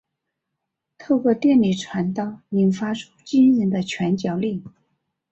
[0.97, 4.63] 透过电力传导引发出惊人的拳脚力。